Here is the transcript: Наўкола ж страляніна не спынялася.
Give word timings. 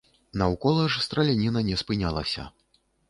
Наўкола 0.41 0.85
ж 0.95 1.03
страляніна 1.07 1.63
не 1.69 1.77
спынялася. 1.83 2.47